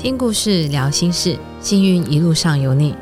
[0.00, 2.94] 听故事，聊心事，幸运一路上有你。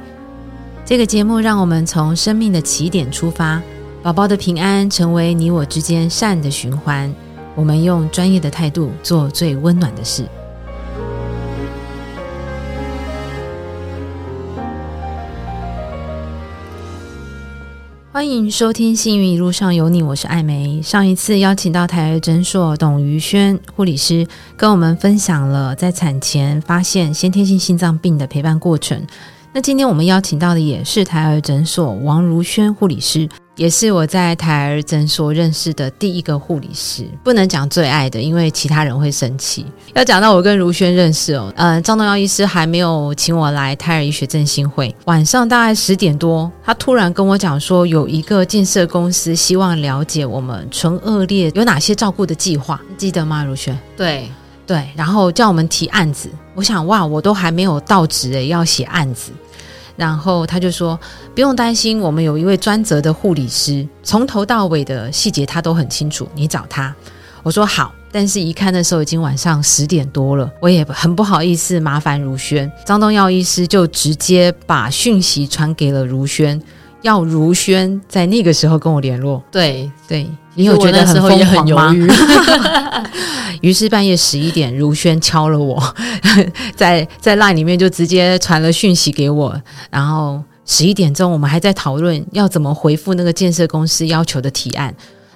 [0.84, 3.62] 这个节目让我们从生命的起点出发，
[4.02, 7.14] 宝宝的平安成为你我之间善的循环。
[7.54, 10.24] 我们用专业的态度做最温暖的事。
[18.18, 20.82] 欢迎收听《幸运一路上有你》，我是艾梅。
[20.82, 29.00] 上一次邀请到台儿诊所董于轩护理师，跟我们分享了在产前发现先天性心脏病的陪伴过程。
[29.52, 33.28] 那今天我们邀请到的也是台儿诊所王如轩护理师。
[33.58, 39.66] 也是我在台儿诊所认识的第一个护理师，不能讲最爱的，因为其他人会生气。
[39.94, 53.44] 要讲到我跟如萱认识哦，呃，张东耀医师还没有请我来胎儿医学振兴会，晚上大概十点多，他突然跟我讲说，有一个建设公司希望了解我们纯恶劣有哪些照顾的计划，记得吗？
[53.44, 53.76] 如萱？
[53.96, 54.30] 对
[54.68, 56.30] 对，然后叫我们提案子。
[56.54, 59.32] 我想哇，我都还没有到职诶，要写案子。
[59.98, 60.98] 然后他就说
[61.34, 66.26] ：“不用担心，我们有一位专责的护理师，从头到尾的细节他都很清楚。
[66.34, 66.94] 你找他。”
[67.42, 72.72] 我说：“好。”但是，一看那时候已经晚上十点多了，我也很不好意思麻烦如萱。
[72.86, 76.58] 张东耀医师就直接把讯息传给了如萱，
[77.02, 79.44] 要如萱在那个时候跟我联络。
[79.52, 80.26] 对对，
[80.58, 81.94] 你有觉得很疯狂吗？
[83.62, 85.80] 于是半夜十一点，如轩敲了我，
[86.74, 89.60] 在在 LINE 里面就直接传了讯息给我。
[89.88, 94.92] 然后十一点钟，我们还在讨论要怎么回复那个建设公司要求的提案。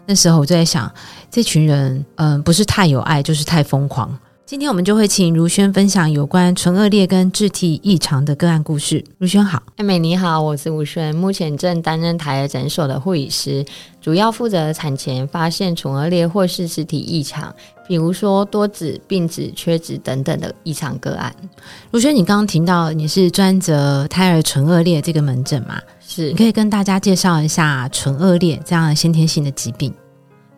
[0.06, 0.92] 那时候我就在想，
[1.30, 4.10] 这群人，嗯，不是太有爱，就是太疯狂。
[4.53, 9.03] 今天我们就会请如轩分享有关唇腭裂跟肢体异常的个案故事。
[9.17, 13.64] 如轩好，艾美你好，我是吴轩，目前正担任台儿诊所的护理师，
[13.98, 17.50] 主要负责产前发现唇腭裂或是肢体异常，
[17.89, 21.35] 比如说多指、病指、缺指等等的异常个案。
[21.91, 25.80] 如轩，你刚刚提到你是专责胎儿唇腭裂这个门诊嘛？
[26.07, 29.91] 是，你可以跟大家介绍一下唇腭裂这样的先天性的疾病。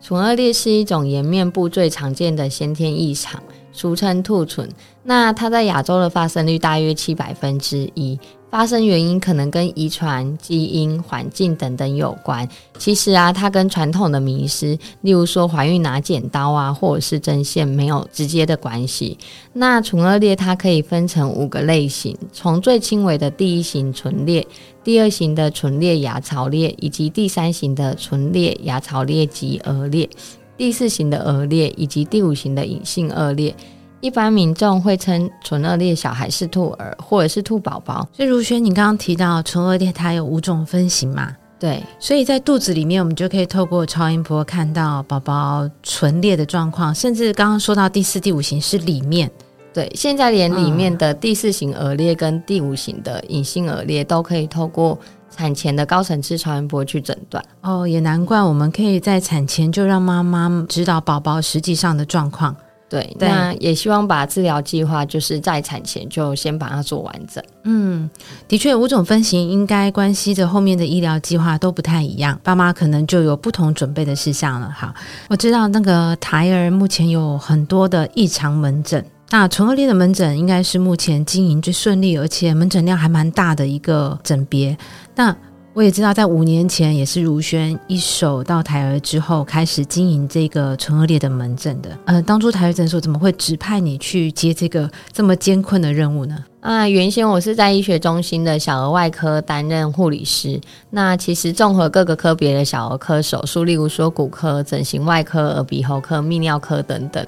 [0.01, 3.41] 唇腭裂是一种颜面部最常见的先天异常。
[3.75, 4.69] 俗称兔唇，
[5.03, 8.17] 那它在亚洲的发生率大约七百分之一，
[8.49, 12.47] 发生原因可能跟遗传、基因、环境等等有关。
[12.77, 19.17] 其实啊，它跟传统的迷失，例如说怀孕拿剪刀啊，或者是针线，没有直接的关系。
[19.51, 24.47] 那唇腭裂它可以分成五个类型，从最轻微的第一型唇裂，
[24.85, 30.09] 第二型的唇裂牙槽裂，以及第三型的唇裂牙槽裂及腭裂。
[30.57, 33.53] 第四型的腭裂以及第五型的隐性腭裂，
[33.99, 38.07] 一般民众会称唇腭裂小孩是兔儿或者是兔宝宝。
[38.13, 41.35] 所以如萱，你刚刚提到唇腭裂它有五种分型嘛？
[41.59, 49.29] 对，所以在肚子里面，我们就可以透过超音波看到宝宝唇裂的状况，甚至刚刚说到第四、第五型是里面。
[49.73, 54.97] 对，现在连里面的第四型腭裂跟第五型的隐性腭裂都可以透过。
[55.35, 62.55] 产前的高层次超音波去诊断哦，也难怪我们可以在产前就让妈妈知道宝宝实际上的状况。
[62.87, 67.43] 对，那也希望把治疗计划就是在产前就先把它做完整。
[67.63, 68.07] 嗯，
[68.47, 74.71] 的确，五种分型应该关系着后面的医疗计划都不太一样，爸妈可能就有不同准备的事项了。
[74.71, 74.93] 好，
[75.29, 79.03] 我知道那个胎儿目前有很多的异常门诊。
[79.31, 84.77] 那纯恶劣的门诊应该是目前经营最顺利，而且门诊量还蛮大的一个诊别。
[85.15, 85.35] 那
[85.73, 91.89] 我也知道，在五年前也是如轩一手到台儿之后开始经营这个纯恶劣的门诊的。
[92.05, 96.37] 呃，当初台儿诊所怎么会指派你去接这个这么艰困的任务呢？
[96.61, 100.61] 啊，原先我是在医学中心的小儿外科担任护理师。
[100.91, 107.25] 那其实综合各个科别的小儿科手术，例如说骨科、整形外科、耳鼻喉科、泌尿科等等。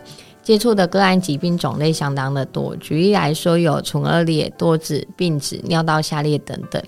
[0.47, 6.81] 接触的个案疾病种类相当的多，举例来说，有唇腭裂、多子、病子、尿道下裂等等。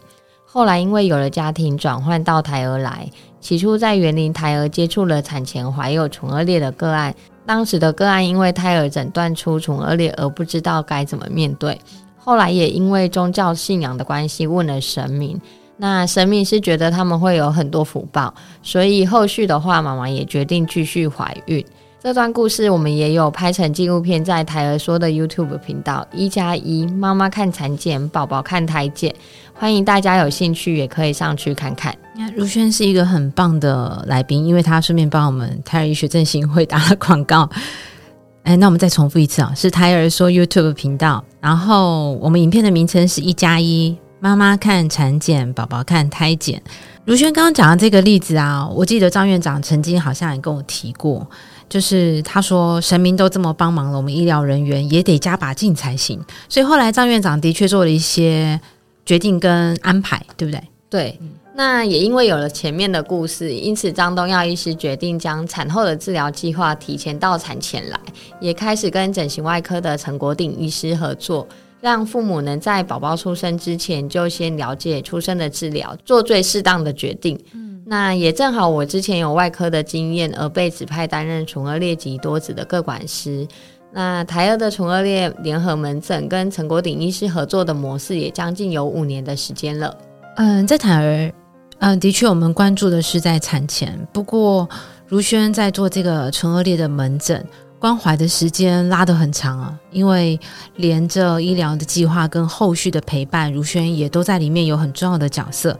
[0.45, 3.05] 后来因为有了家庭，转换到台儿来。
[3.41, 7.13] 起初在园林台儿接触了产前怀有唇腭裂的个案，
[7.45, 11.77] 当时的个案因为胎儿诊断出唇腭裂而不知道该怎么面对。
[12.15, 15.38] 后来也因为宗教信仰的关系，问了神明，
[15.75, 18.33] 那神明是觉得他们会有很多福报，
[18.63, 21.65] 所以后续的话，妈妈也决定继续怀孕。
[22.01, 29.13] 这段故事我们也有拍成纪录片，在台儿说的 YouTube 频道一加一妈妈看产检，宝宝看胎检，
[29.54, 31.94] 欢迎大家有兴趣也可以上去看看。
[32.16, 37.50] 那如萱是一个很棒的来宾，因为他顺便帮我们胎儿医学振兴会打了广告。
[38.44, 46.63] 哎，那我们再重复一次啊，是胎儿说 YouTube 频道，然后我们影片的名称是一加一妈妈看产检，宝宝看胎检。
[47.04, 51.28] 如萱刚刚讲的这个例子啊，我记得张院长曾经好像也跟我提过。
[51.69, 56.19] 就是他说神明都这么帮忙了，我们医疗人员也得加把劲才行。
[56.50, 58.60] 所以后来张院长的确做了一些
[59.06, 60.63] 决定跟安排，对不对？
[60.89, 61.19] 对。
[61.56, 68.00] 那也因为有了前面的故事，因此张东耀医师决定将产后的治疗计划提前到产前来，
[68.39, 71.45] 也开始跟整形外科的陈国鼎医师合作，
[71.81, 77.38] 让父母能在宝宝出生之前就先了解出生的治疗，做最适当的决定。
[77.51, 83.47] 嗯，那也正好我之前有外科的经验，而被指派担任唇腭裂及多子的各管师。
[83.91, 89.97] 那台二的唇腭裂联合门诊跟陈国鼎医师合作的模式，也将近有五年的时间了。
[90.36, 91.33] 嗯，在台儿。
[91.80, 93.97] 嗯，的确，我们关注的是在产前。
[94.13, 94.69] 不过，
[95.07, 97.44] 如轩在做这个唇腭裂的门诊
[97.80, 100.39] 关怀的时间拉得很长啊，因为
[100.75, 105.75] 连着医疗的计划跟后续的陪伴，如轩也都在里面有很重要的角色。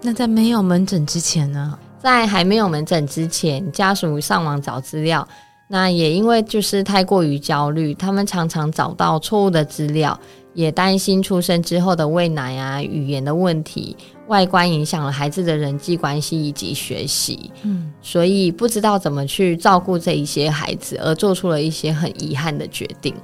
[0.00, 1.78] 那在没有门诊之前呢？
[2.00, 5.26] 在还没有门诊之前，家属上网找资料，
[5.68, 10.18] 那也因为就是太过于焦虑，他们常常找到错误的资料。
[10.54, 13.96] 也担心出生之后的喂奶啊、语言的问题、
[14.26, 23.14] 外观影响了孩子的人际关系以及学习，嗯，所以不知道怎么去照顾这一些孩子，而做出了一些很遗憾的决定。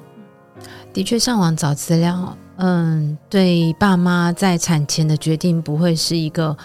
[0.94, 6.56] 的确，上网找资料，嗯，对爸妈在产前的决定不会是一个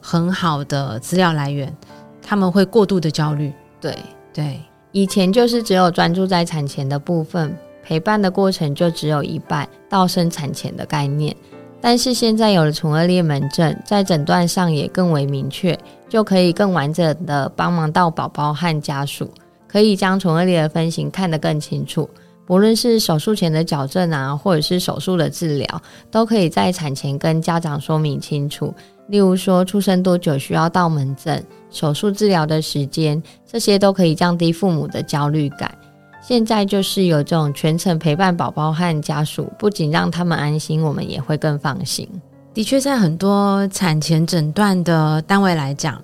[0.00, 1.72] 很好的资料来源，
[2.20, 3.52] 他们会过度的焦虑。
[3.80, 3.96] 对
[4.34, 4.60] 对，
[4.90, 7.56] 以前就是只有专注在产前的部分。
[7.84, 11.32] 陪伴的过程就只有一半到生产前的概念，
[11.80, 15.78] 但是现在有了唇腭裂门诊，在诊断上也更为明确，
[16.08, 19.30] 就可以更完整的帮忙到宝宝和家属，
[19.68, 22.10] 可以将唇腭裂的分型看得更清楚。
[22.46, 28.72] 不论是手术前的矫正啊，或者是手术的治疗，都可以在产前跟家长说明清楚。
[29.08, 35.76] 例如说出生多久需要到门诊，手术治疗的时间，这些都可以降低父母的焦虑感。
[36.22, 42.08] 现在就是有这种全程陪伴宝宝和家属，不仅让他们安心，我们也会更放心。
[42.52, 46.02] 的确，在很多产前诊断的单位来讲，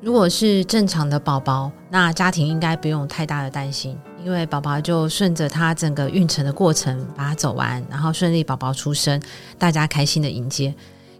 [0.00, 9.20] 如果是正常的宝宝，那家庭应该不用太大的担心，因为宝宝就顺着他整个孕程的过程把它走完，然后顺利宝宝出生，
[9.58, 10.74] 大家开心的迎接。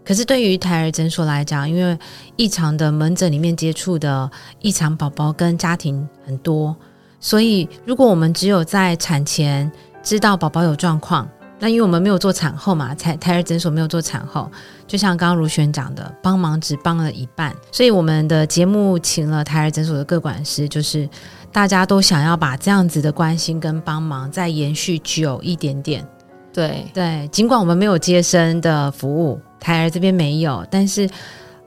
[0.05, 1.97] 可是对于胎儿诊所来讲，因为
[2.35, 4.29] 异常的门诊里面接触的
[4.59, 6.75] 异常宝宝跟家庭很多。
[7.19, 9.69] 所以，如果我们只有在产前
[10.01, 11.27] 知道宝宝有状况，
[11.59, 14.49] 那因为我们没有做产后嘛，胎胎儿诊所没有做产后，
[14.87, 17.53] 就像刚刚如轩讲的，帮忙只帮了一半。
[17.71, 21.07] 所以，我们的节目请了胎儿诊所的各管师，就是
[21.51, 26.07] 大家都想要把这样子的关心跟帮忙再延续久一点点。
[26.53, 31.09] 对对，尽管我们没有接生的服务，胎儿这边没有，但是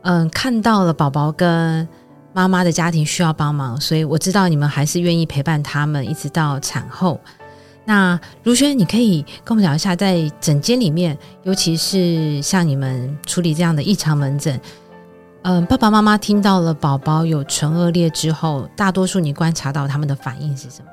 [0.02, 1.88] 嗯，看到了宝宝跟。
[2.34, 7.20] 妈妈的家庭需要帮忙，所以我知道你们还是愿意陪伴他们一直到产后。
[7.84, 14.58] 那如轩，你可以跟我们讲一下，在诊间里面，尤其是像你们处理这样的异常门诊，
[15.44, 20.90] 嗯，爸爸妈妈听到了宝宝有唇腭裂之后，大多数你观察到他们的反应是什么？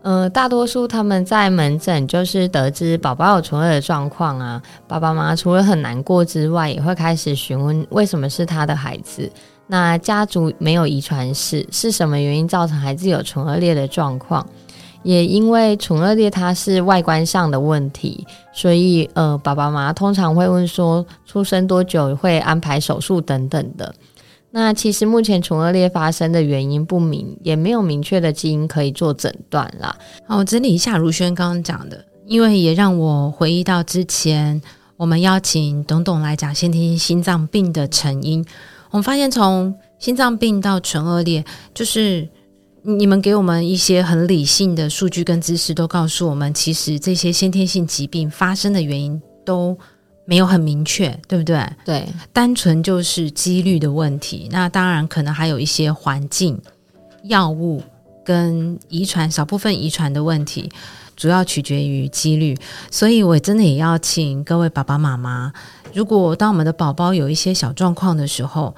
[0.00, 9.30] 呃，大多数他们在门诊就是得知宝宝有唇腭的状况啊，爸爸妈妈除了很难过之外，也会开始询问为什么是他的孩子。
[9.66, 14.44] 那家族没有遗传史，是什么原因造成孩子有唇腭裂的状况？
[15.02, 23.94] 也因为唇腭裂它是外观上的问题，所以呃，爸爸妈妈通常会问说，出生多久会安排手术等等的。
[24.54, 29.96] 那其实目前唇腭裂发生的原因不明，也没有明确的基因可以做诊断啦。
[30.26, 34.60] 好，我整理一下如轩刚刚讲的，因为也让我回忆到之前
[34.98, 38.44] 我们邀请董董来讲先天性心脏病的成因。
[38.90, 41.42] 我们发现，从心脏病到唇腭裂，
[41.72, 42.28] 就是
[42.84, 49.78] 你们给我们一些很理性的数据跟知识，都告诉我们，其实这些先天性疾病发生的原因都
[50.24, 51.64] 没有很明确，对不对？
[51.84, 54.48] 对，单纯就是几率的问题。
[54.50, 56.60] 那当然，可能还有一些环境、
[57.24, 57.80] 药物
[58.24, 60.68] 跟遗传少部分遗传的问题，
[61.16, 62.56] 主要取决于几率。
[62.90, 65.52] 所以，我真的也要请各位爸爸妈妈。
[65.94, 68.74] 如果当我们的宝宝有一些小状况的时候，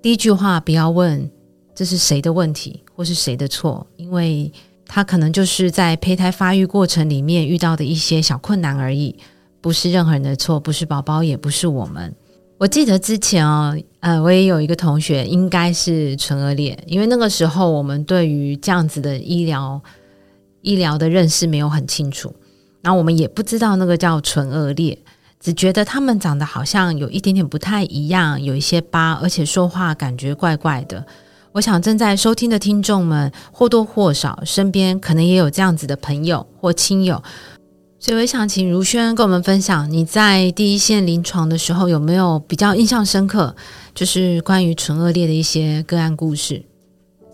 [0.00, 1.28] 第一句话不要问
[1.74, 4.52] 这是谁的问题或是谁的错，因为
[4.84, 9.16] 他可能就是在胚胎发育过程里面遇到的一些小困难而已，
[9.60, 12.12] 不是任何人的错，不是宝宝，也不是我们。
[12.58, 19.80] 我记得之前哦，呃，我也有一个同学应该是唇腭裂，因为那个时候我们对于这样子的医疗
[20.62, 22.34] 医疗的认识没有很清楚，
[22.82, 24.98] 然后我们也不知道那个叫唇腭裂。
[25.38, 31.06] 只觉得他们长得好像有一点点不太一样，有一些疤，而且说话感觉怪怪的。
[31.52, 37.22] 我想正在收听的听众们或多或少身边可能也有这样子的朋友或亲友，
[37.98, 43.56] 所以我想请如轩跟我们分享，你在第一线临床的时候有没有比较印象深刻，
[43.94, 46.62] 就是关于唇腭裂的一些个案故事？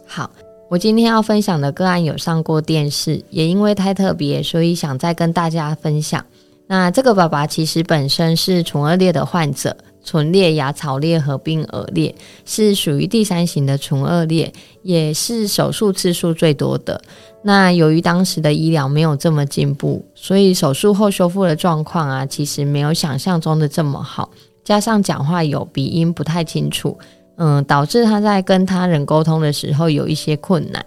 [0.06, 0.30] 好，
[0.71, 6.25] 我今天要分享的个案有上过电视，也因为太特别，所以想再跟大家分享。
[6.66, 9.76] 那这个爸爸其实本身是唇腭裂的患者。
[10.04, 17.02] 唇裂、牙槽裂合并腭裂是属于第三型的唇腭裂，也是手术次数最多的。
[17.42, 24.30] 那由于当时的医疗没有这么进步，所以手术后修复的状况啊，其实没有想象中的这么好。
[24.62, 26.99] 加上讲话有鼻音，不太清楚，
[27.37, 30.84] 嗯，导致他在跟他人沟通的时候有一些困难。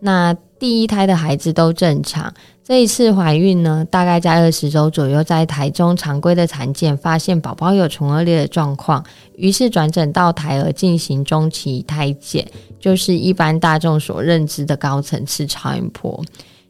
[0.00, 2.32] 那第一胎的孩子都正常。
[2.68, 9.02] 这一次怀孕呢，大概在二十周左右，在台中常规的产检发现宝宝有唇腭裂的状况，
[9.36, 12.46] 于是转诊到台儿进行中期胎检，
[12.78, 16.22] 就是一般大众所认知的高层次超音波。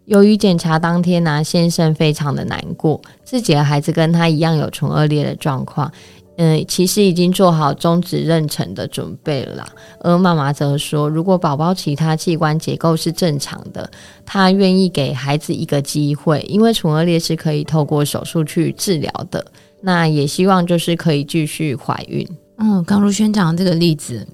[0.05, 5.90] 由于检查当天呢，先生非常的难过，自己的孩子跟他一样有唇腭裂的状况。
[6.40, 9.66] 嗯，其实已经做好终止妊娠的准备了。
[10.00, 13.90] 而妈妈则说，如果宝宝其他器官结构是正常的，
[14.25, 19.45] 她愿意给孩子一个机会，因为唇腭裂是可以透过手术去治疗的。
[19.80, 22.25] 那也希望就是可以继续怀孕。
[22.59, 24.25] 嗯，刚如轩讲这个例子，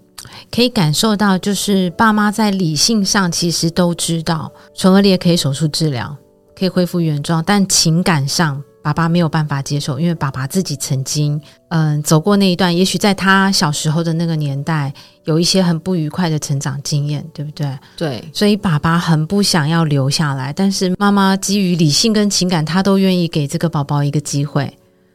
[0.50, 6.14] 可以感受到，就是爸妈在理性上其实都知道唇腭裂可以手术治疗，
[6.54, 8.62] 可以恢复原状，但情感上。
[8.85, 14.93] 爸爸没有办法接受，因为爸爸自己曾经嗯走过那一段，也许在他小时候的那个年代，
[15.25, 17.79] 有一些很不愉快的成长经验，对不对？
[17.97, 24.71] 对，所以爸爸很不想要留下来，但是妈妈基于理性跟情感，他都愿意给这个宝宝一个机会。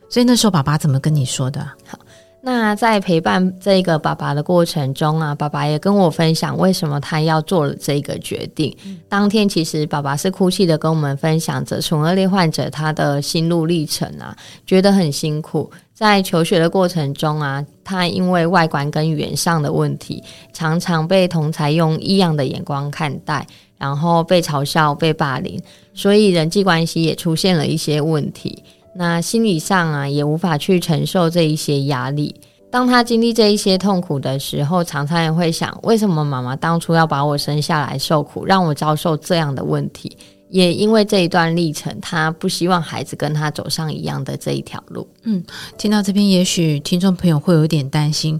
[0.09, 1.63] 所以那时候爸爸怎么跟你说的？
[2.51, 8.75] 那在陪伴这个爸爸的过程中啊，爸爸也跟我分享为什么他要做了这个决定。
[9.07, 15.69] 当天其实爸爸是哭泣的跟我们分享着唇腭裂患者他的心路历程啊，觉得很辛苦。
[15.93, 23.45] 在求学的过程中啊，他因为外观跟语言上的问题，常常被同才用异样的眼光看待，
[23.77, 25.61] 然后被嘲笑、被霸凌，
[25.93, 28.63] 所以人际关系也出现了一些问题。
[28.95, 32.35] 那心理上啊，也无法去承受这一些压力。
[32.71, 40.15] 当他经历这一些痛苦的时候，常常也会想：为什么妈妈当初要把我生下来受苦，让我遭受这样的问题？
[40.49, 45.07] 也因为这一段历程，他不希望孩子跟他走上一样的这一条路。
[45.23, 45.43] 嗯，
[45.77, 48.39] 听到这边，也许听众朋友会有点担心，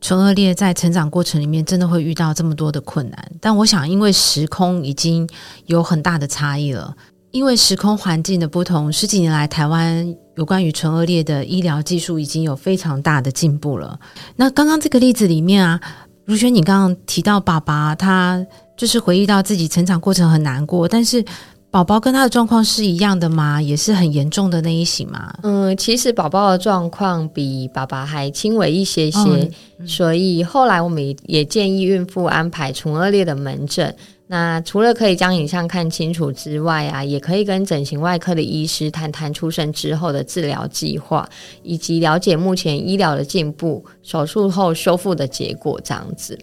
[0.00, 3.32] 唇腭裂在成长过程里面真的会遇到这么多的困难。
[3.40, 5.28] 但我想，因为时空已经
[5.66, 6.94] 有很大的差异了。
[7.32, 13.98] 因为时空环境的不同，十几年来台湾有关于唇腭裂的医疗技术已经有非常大的进步了。
[14.34, 15.80] 那刚刚这个例子里面啊，
[16.24, 18.44] 如萱，你刚刚提到爸爸，他
[18.76, 21.24] 就是回忆到自己成长过程很难过，但是
[21.70, 23.62] 宝宝跟他的状况是一样的吗？
[23.62, 25.32] 也是很严重的那一型吗？
[25.44, 29.48] 嗯，其实宝宝的状况比爸爸还轻微一些些，
[29.86, 33.94] 所以后来我们也建议孕妇安排唇腭裂的门诊。
[34.32, 41.28] 那除了可以将影像看清楚之外啊，也可以跟整形外科的医师谈谈出生之后的治疗计划，
[41.64, 46.38] 以及了解目前医疗的进步、手术后修复的结果这样子。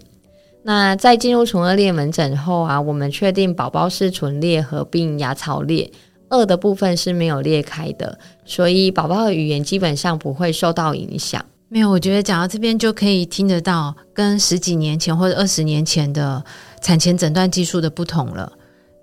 [0.64, 5.90] 那在进入唇腭裂门诊后啊，我们确定宝宝是唇裂合并牙槽裂，
[6.28, 11.42] 二的部分是没有裂开的，所以宝宝的语言基本上不会受到影响。
[11.70, 16.44] 没有，我觉得讲到这边就可以听得到，跟十几年前或者二十年前的
[16.82, 18.52] 产前诊断技术的不同了。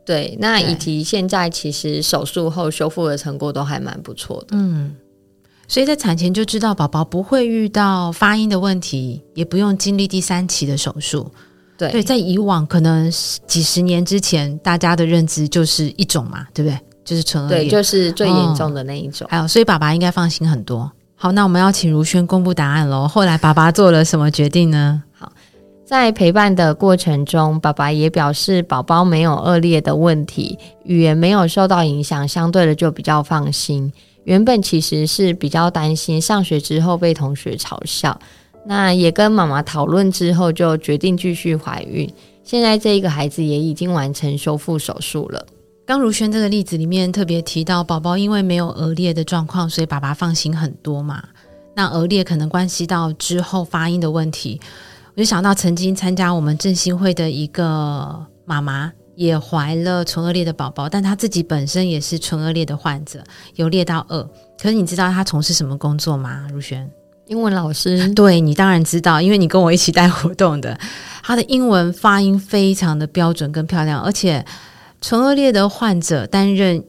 [0.05, 4.49] 对，那以及现在其实手术后修复的成果都还蛮不错的。
[4.51, 4.95] 嗯，
[5.67, 11.31] 所以在产前就知道宝宝不会遇到发音的问题，也不用经历第三期的手术。
[11.79, 13.11] 对，对，在以往可能
[13.47, 16.79] 几十年之前，大家的认知就是一种嘛，对不对？
[17.05, 19.27] 就是唇腭裂，对，就是最严重的那一种。
[19.31, 20.91] 还有，所以爸爸应该放心很多。
[21.17, 23.09] 好，那我们要请如轩公布答案喽。
[23.09, 25.03] 后来爸爸做了什么决定呢？
[25.85, 33.93] 在陪伴的过程中，爸爸也表示宝宝没有恶劣的问题，语言没有受到影响，相对的就比较放心。
[34.25, 38.19] 原本其实是比较担心上学之后被同学嘲笑，
[38.65, 42.11] 那也跟妈妈讨论之后，就决定继续怀孕。
[42.43, 45.47] 现在这一个孩子也已经完成修复手术了。
[45.85, 51.23] 刚如轩这个例子里面特别提到，宝宝因为没有腭裂的状况，所以爸爸放心很多嘛。
[51.75, 54.59] 那腭裂可能关系到之后发音的问题，
[55.17, 63.23] 我就想到曾经参加我们振兴会的一个妈妈，也怀了唇腭裂的宝宝，但她自己本身也是唇腭裂的患者，
[63.55, 64.21] 有裂到二。
[64.61, 66.49] 可是你知道她从事什么工作吗？
[66.53, 66.91] 如轩？
[67.27, 70.77] 英文老师， 对你当然知道，因为你跟我一起带活动的。
[71.23, 74.45] 她的英文发音非常的标准跟漂亮，而且
[75.01, 76.85] 唇腭裂的患者担任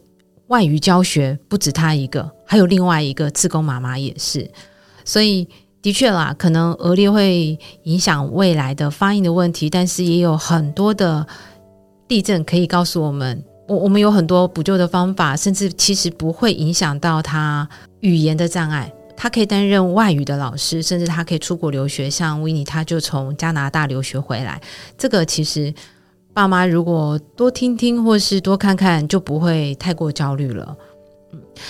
[0.47, 4.49] 外语教学不止她一个，还有另外一个自工妈妈也是。
[5.05, 5.47] 所以
[5.85, 11.23] 的确啦，可能腭裂会影响未来的发音的问题，但是也有很多的
[12.07, 18.91] 地震可以告诉我们，我我们有很多补救的方法，甚至其实不会影响到他语言的障碍。
[19.15, 22.09] 他可以担任外语的老师，甚至他可以出国留学。
[22.09, 24.59] 像维尼，他就从加拿大留学回来。
[24.97, 25.71] 这个其实
[26.33, 30.75] 爸妈如果多听听，或是多看看，就不会太过焦虑了。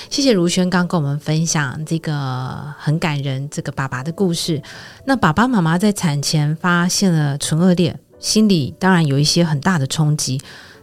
[0.09, 4.61] 谢谢如轩刚跟我们分享这个很感人这个爸爸的故事。
[5.05, 10.41] 那爸爸妈妈在产前发现了唇腭裂，心里当然有一些很大的冲击，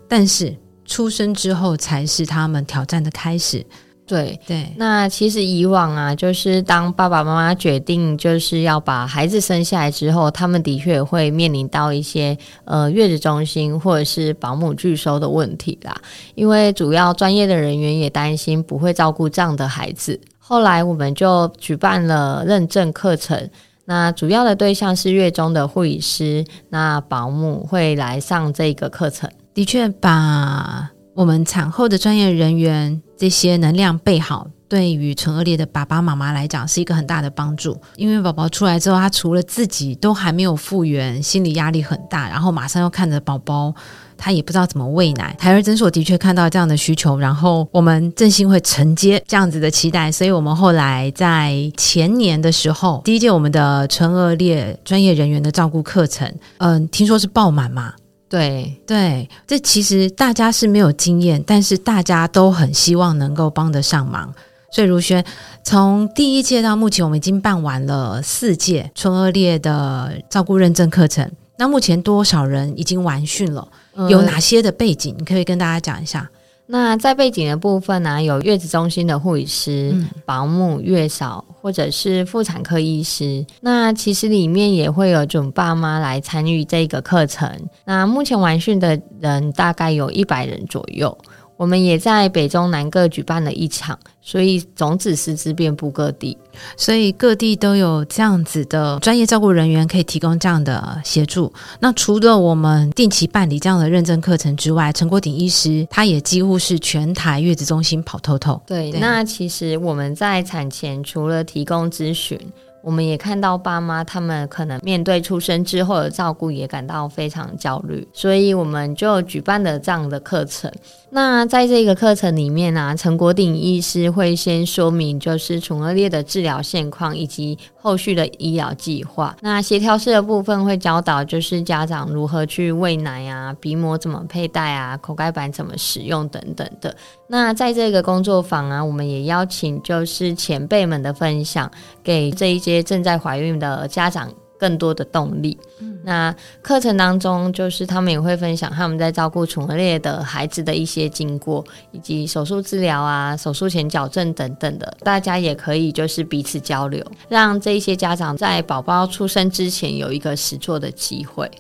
[0.09, 3.65] 但是出生之后才是他们挑战的开始。
[4.05, 15.97] 对对，那其实以往啊，就是当爸爸妈妈决定就是要把孩子生下来之后，他们的确会面临到一些呃月子中心或者是保姆拒收的问题啦。
[16.35, 20.21] 因为主要专业的人员也担心不会照顾这样的孩子。
[20.39, 23.49] 后来我们就举办了认证课程，
[23.87, 29.31] 那主要的对象是月中的护理师，那保姆会来上这个课程。
[29.55, 30.91] 的确把。
[31.15, 37.81] 我们产后的专业人员这些能量备好，对于唇腭裂的爸爸妈妈来讲是一个很大的帮助。
[37.95, 43.73] 因为宝宝出来之后，他除了自己都还没有复原，心理压力很大，然后马上要看着宝宝，
[44.19, 45.37] 他也不知道怎么喂奶。
[45.39, 57.95] 胎儿诊所的确看到这样的需求，然后我们振兴会承接这样子的期待，所以我们后来在前年的时候，第一届我们的唇腭裂专业人员的照顾课程，嗯，听说是爆满嘛。
[58.33, 64.33] 对对，这其实大家是没有经验，但是大家都很希望能够帮得上忙。
[64.71, 65.23] 所以如轩
[65.63, 71.31] 从第一届到目前，我们已经办完了四届春二列的照顾认证课程。
[71.59, 73.69] 那目前多少人已经完训了？
[74.09, 75.15] 有哪些的背景？
[75.19, 76.31] 你可以跟大家讲一下。
[76.73, 83.45] 那在背景的部分呢，有月子中心的护理师、保姆、月嫂，或者是妇产科医师。
[83.61, 87.47] 那其实里面也会有准爸妈来参与这个课程。
[87.85, 91.15] 那目前完训的人大概有一百人左右。
[91.63, 96.37] 我们也在北中南各举办了一场，所以种子师资遍布各地，
[96.77, 101.53] 所以各地都有这样子的专业照顾人员可以提供这样的协助。
[101.79, 108.61] 那除了我们定期办理这样的认证课程之外，陈国鼎医师他也几乎是全台月子中心跑透透。
[108.67, 112.37] 对，那其实我们在产前除了提供咨询。
[112.85, 120.69] 我们也看到爸妈他们可能面对出生之后的照顾也感到非常焦虑，所以我们就举办了这样的课程。
[121.15, 129.37] 那在这个课程里面呢，陈国鼎医师会先说明就是唇腭裂的治疗现况以及后续的医疗计划。
[129.43, 136.97] 那协调式的部分会教导就是家长如何去喂奶啊，鼻膜怎么佩戴啊，口盖板怎么使用等等的。
[137.27, 141.71] 那在这个工作坊啊，我们也邀请就是前辈们的分享，
[142.03, 145.59] 给这一些正在怀孕的家长更多的动力。
[146.05, 161.51] 那课程当中，就是他们也会分享他们在照顾唇腭裂的孩子的一些经过，以及手术治疗啊、手术前矫正等等的，大家也可以就是彼此交流，让这一些家长在宝宝出生之前有一个实作的机会。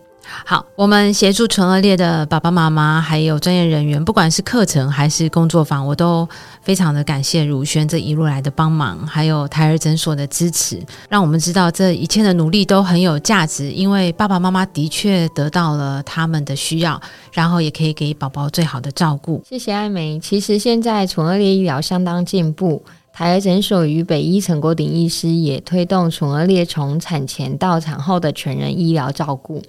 [0.44, 6.28] 好，我们协助唇腭裂的爸爸妈妈，还有专业人员，不管是课程还是工作坊，我都
[6.62, 17.00] 非常的感谢如轩这一路来的帮忙，还有胎儿诊所的支持，让我们知道这一切的努力都很有价值，因为爸爸妈妈的确得到了他们的需要，
[17.32, 19.42] 然后也可以给宝宝最好的照顾。
[19.48, 20.18] 谢谢艾美。
[20.18, 22.82] 其实现在唇腭裂医疗相当进步，
[23.12, 29.62] 胎儿诊所与北医陈国鼎医师也推动唇腭裂从产前到产后的全人医疗照顾。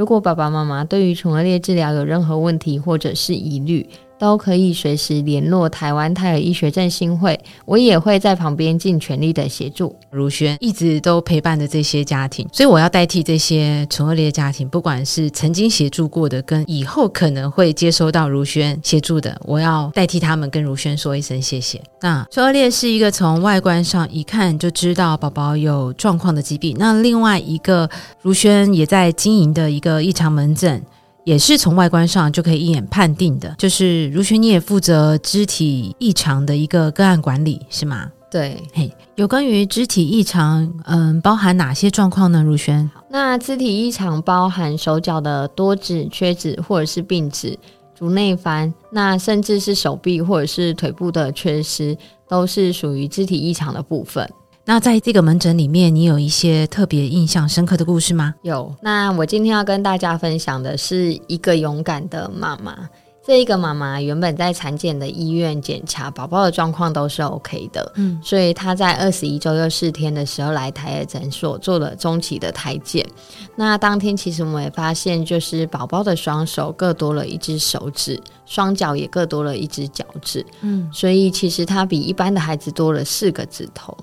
[0.00, 3.86] 如果爸爸妈妈对于唇腭裂治疗有任何问题或者是疑虑，
[4.20, 9.96] 都可以随时联络台湾胎儿医学振兴会，我也会在旁边尽全力的协助。
[10.10, 21.80] 如轩一直都陪伴着这些家庭，所以我要代替这些唇腭裂家庭，不管是曾经协助过的，跟以后可能会接收到如轩协助的，我要代替他们跟如轩说一声谢谢。
[22.02, 26.76] 那唇腭裂是一个从外观上一看就知道宝宝有状况的疾病。
[26.78, 27.88] 那另外一个
[28.20, 30.82] 如轩也在经营的一个异常门诊。
[31.30, 38.10] 也是从外观上就可以一眼判定的，就是如轩，你也负责肢体异常的一个个案管理，是吗？
[38.28, 42.42] 对，嘿，有关于肢体异常，嗯，包含哪些状况呢？
[42.42, 47.56] 如轩，那肢体异常包含手脚的多指、缺指或者是并指、
[47.94, 51.96] 足内翻，那甚至是手臂或者是腿部的缺失，
[52.28, 54.28] 都是属于肢体异常的部分。
[54.64, 58.34] 那在这个门诊里面，你有一些特别印象深刻的故事吗？
[58.42, 58.72] 有。
[58.82, 62.88] 那我今天要跟大家分享的是一个勇敢的妈妈。
[63.22, 73.06] 这一个妈妈原本在产检的医院检查宝宝的状况都是 OK 的，嗯，所以她在二十一周又四天的时候来台儿诊所做了中期的胎检。
[73.54, 83.96] 那当天其实我们也发现，就是宝宝的双手各多了一只手指，双脚也各多了一只脚趾，嗯，所以其实他比一般的孩子多了四个指头。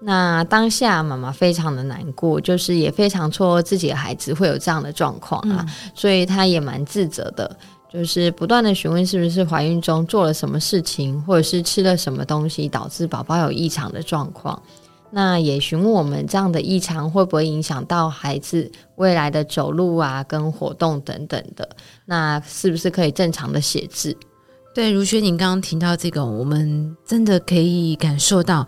[0.00, 7.56] 那当下妈妈非常的难过，就是也非常错自己的孩子会有这样的状况啊，所以她也蛮自责的。
[7.88, 14.60] 就是不断的询问是不是怀孕中做了什么事情，或者是吃了什么东西导致宝宝有异常的状况。
[15.10, 21.66] 那也询问我们这样的异常会不会影响到孩子未来的走路啊、跟活动等等的。
[22.04, 24.14] 那是不是可以正常的写字？
[24.74, 28.66] 对，如轩，您刚刚提到这个，我们真的可以感受到，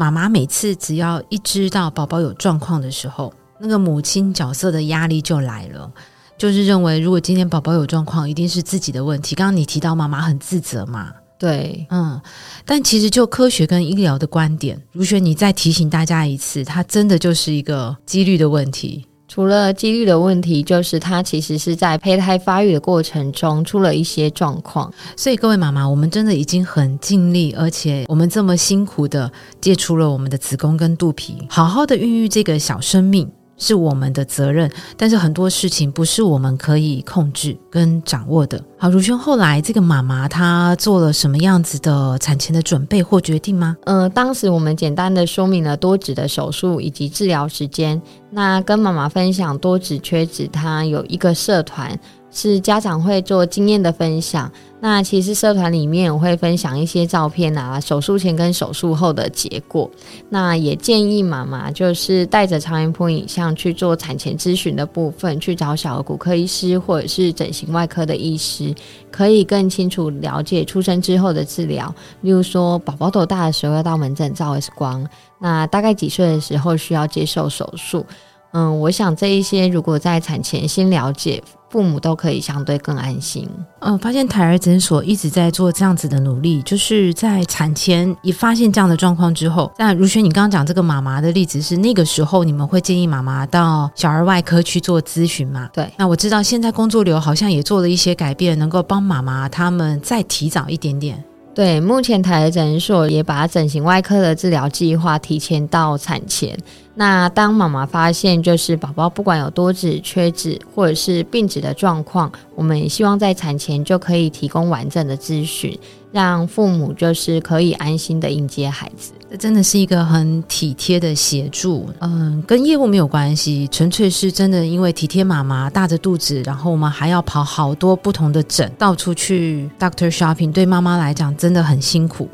[0.00, 5.92] 妈妈每次只要一知道宝宝有状况的时候，那个母亲角色的压力就来了。
[6.38, 9.34] 就是认为，如果今天宝宝有状况，一定是自己的问题。
[9.34, 11.12] 刚刚你提到妈妈很自责嘛？
[11.38, 12.18] 对，嗯。
[12.64, 19.04] 但其实就科学跟医疗的观点，如雪，你再提醒大家一次，它真的就是一个几率的问题。
[19.30, 24.92] 除了几率的问题，就是它其实是在胚胎发育的过程中出了一些状况。
[25.16, 33.30] 所以各位妈妈，我们真的已经很尽力，而且我们这么辛苦的借出了我们的子宫跟肚皮，好好的孕育这个小生命。
[33.60, 38.60] 是我们的责任，但是很多事情不是我们可以控制跟掌握的。
[38.76, 43.76] 好，如轩，后来这个妈妈她做了什么样子的产前的准备或决定吗？
[43.84, 51.96] 呃，当时我们简单的说明了多指的手术以及治疗时间，那跟妈妈分享多指缺指，她有一个社团。
[52.30, 59.90] 是家长会做经验的分享，那其实社团里面我会分享一些照片啊，手术前跟手术后的结果。
[60.28, 68.72] 那也建议妈妈就是带着超音波影像去做产前咨询的部分，去找小儿骨科医师或者是整形外科的医师，
[69.10, 71.92] 可以更清楚了解出生之后的治疗。
[72.20, 75.04] 例如说，宝宝多大的时候要到门诊照 X 光，
[75.40, 78.06] 那大概几岁的时候需要接受手术。
[78.52, 81.42] 嗯，我想这一些如果在产前先了解。
[81.70, 83.48] 父母都可以相对更安心。
[83.78, 95.70] 嗯，发现胎儿诊所一直在做这样子的努力，就是在产前一发现这样的状况之后，那如萱，你刚刚讲这个妈妈的例子是那个时候你们会建议妈妈到小儿外科去做咨询吗？
[95.72, 95.88] 对。
[95.96, 101.22] 那我知道现在工作流好像也做了一些改变，能够帮妈妈他们再提早一点点。
[101.52, 106.56] 对，目前台儿诊所也把整形外科的治疗计划提前到产前。
[107.00, 115.78] 那当妈妈发现就是宝宝不管有多指、缺指或者是病指的状况，我们也希望在产前就可以提供完整的咨询，
[116.12, 119.12] 让父母就是可以安心的迎接孩子。
[119.30, 132.28] 这真的是一个很体贴的协助，嗯，跟业务没有关系，纯粹是真的因为体贴妈妈大着肚子，然后我们还要跑好多不同的诊，到处去 doctor shopping，对妈妈来讲真的很辛苦。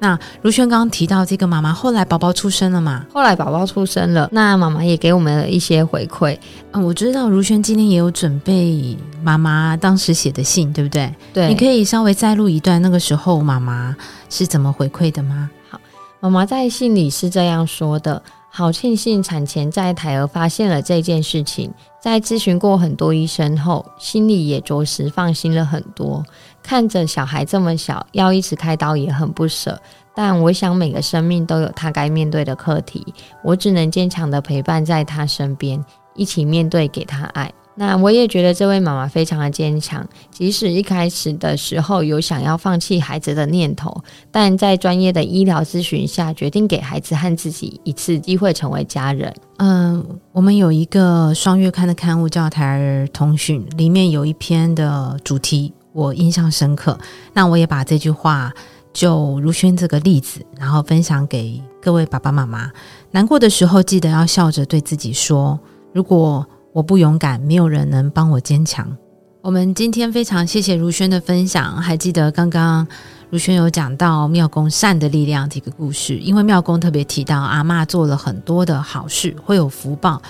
[0.00, 3.04] 那如萱刚刚提到这个妈妈，后来宝宝出生了嘛？
[3.12, 6.36] 后来宝宝出生了，那妈妈也给我们了一些回馈。
[6.72, 11.14] 嗯，我知道如萱今天也有准备妈妈当时写的信，对不对？
[11.34, 13.94] 对，你可以稍微再录一段那个时候妈妈
[14.30, 15.50] 是怎么回馈的吗？
[15.68, 15.78] 好，
[16.20, 26.24] 妈妈在信里是这样说的：好庆幸产前在胎儿发现了这件事情，在咨询过很多医生后，心里也着实放心了很多。
[26.62, 29.80] 看着小孩这么小，要一直开刀也很不舍。
[30.14, 33.06] 但我想每个生命都有他该面对的课题，
[33.42, 35.82] 我只能坚强的陪伴在他身边，
[36.14, 37.50] 一起面对，给他爱。
[37.76, 49.32] 那我也觉得这位妈妈非常的坚强，即使一开始的时候有想要放弃孩子的念头，但在专业的医疗咨询下，决定给孩子和自己一次机会成为家人。
[49.58, 55.72] 嗯，我们有一个双月刊的刊物叫《台儿通讯》，里面有一篇的主题。
[55.92, 56.98] 我印象深刻，
[57.32, 58.52] 那我也把这句话
[58.92, 62.70] 就如轩这个例子，然后分享给各位爸爸妈妈。
[63.10, 65.58] 难过的时候，记得要笑着对自己说
[65.92, 68.96] ：“如果我不勇敢，没有人能帮我坚强。”
[69.42, 71.76] 我们今天非常谢谢如轩的分享。
[71.76, 72.86] 还记得刚刚
[73.30, 80.20] 如轩有讲到庙公善的力量这个故事，因为庙公特别提到阿妈做了很多的好事，会有福报。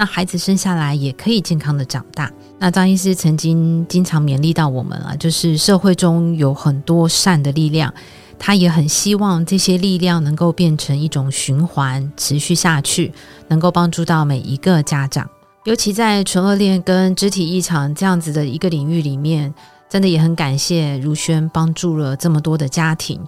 [0.00, 2.32] 那孩子生下来也可以健康的长大。
[2.58, 7.92] 那张医师曾经经常勉励到我们啊，就是社会中有很多善的力量，
[8.38, 13.12] 他也很希望这些力量能够变成一种循环，持续下去，
[13.48, 15.28] 能够帮助到每一个家长。
[15.66, 19.52] 尤其在纯恶恋跟肢体异常这样子的一个领域里面，
[19.90, 23.20] 真的也很感谢如萱帮助了这么多的家庭。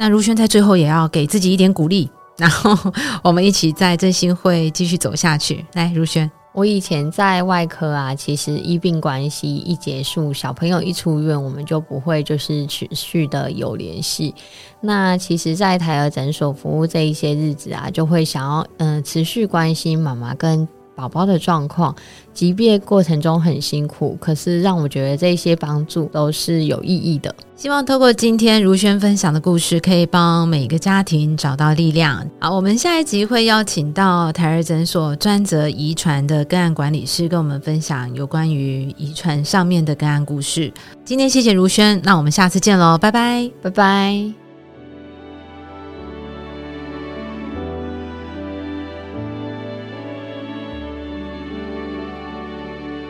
[0.00, 2.10] 那如萱在最后也要给自己一点鼓励。
[2.36, 2.76] 然后
[3.22, 5.64] 我们一起在振兴会继续走下去。
[5.74, 6.30] 来，如萱。
[6.52, 14.32] 我以前在外科啊，其实医病关系一结束，小朋友一出院，我们就不会就是持续的有联系。
[14.80, 20.68] 那其实，在台儿诊所服务这一些日子啊，就会想要嗯持续关心妈妈跟。
[20.94, 21.94] 宝宝的状况，
[22.32, 27.34] 即便过程中很辛苦，可是让我觉得这些帮助都是有意义的。
[27.56, 32.26] 希望透过今天如轩分享的故事，可以帮每个家庭找到力量。
[32.40, 40.72] 好，我们下一集会邀请到台儿诊所专责遗传的个案管理师，跟我们分享有关于遗传上面的个案故事。
[41.04, 44.43] 今天谢谢如轩，那我们下次见喽，拜拜，拜拜。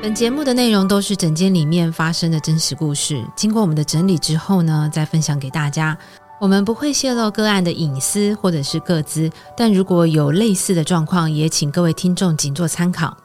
[0.04, 5.96] 本节目的内容都是诊间里面发生的真实故事，经过我们的整理之后呢，再分享给大家。
[6.38, 13.16] 我们不会泄露个案的隐私或者是个资，但如果有类似的状况，也请各位听众仅做参考。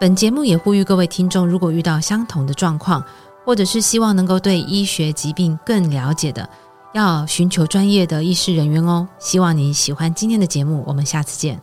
[0.00, 3.00] 本节目也呼吁各位听众，如果遇到相同的状况，
[3.44, 6.50] 或者是希望能够对医学疾病更了解的，
[6.94, 9.06] 要寻求专业的医师人员哦。
[9.20, 11.62] 希望你喜欢今天的节目，我们下次见。